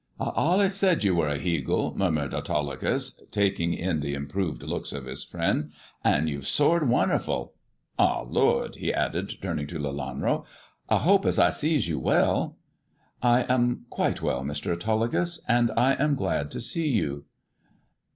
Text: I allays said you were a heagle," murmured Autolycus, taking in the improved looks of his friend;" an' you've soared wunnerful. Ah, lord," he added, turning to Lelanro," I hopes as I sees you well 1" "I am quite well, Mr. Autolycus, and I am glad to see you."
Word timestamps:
I 0.19 0.31
allays 0.55 0.73
said 0.73 1.03
you 1.03 1.13
were 1.13 1.27
a 1.29 1.37
heagle," 1.37 1.95
murmured 1.95 2.33
Autolycus, 2.33 3.21
taking 3.29 3.75
in 3.75 3.99
the 3.99 4.15
improved 4.15 4.63
looks 4.63 4.93
of 4.93 5.05
his 5.05 5.23
friend;" 5.23 5.69
an' 6.03 6.27
you've 6.27 6.47
soared 6.47 6.89
wunnerful. 6.89 7.53
Ah, 7.99 8.21
lord," 8.23 8.77
he 8.77 8.91
added, 8.91 9.35
turning 9.43 9.67
to 9.67 9.77
Lelanro," 9.77 10.43
I 10.89 10.97
hopes 10.97 11.27
as 11.27 11.37
I 11.37 11.51
sees 11.51 11.87
you 11.87 11.99
well 11.99 12.57
1" 13.19 13.19
"I 13.21 13.41
am 13.53 13.85
quite 13.91 14.23
well, 14.23 14.41
Mr. 14.41 14.71
Autolycus, 14.73 15.39
and 15.47 15.69
I 15.77 15.93
am 15.93 16.15
glad 16.15 16.49
to 16.49 16.61
see 16.61 16.87
you." 16.87 17.25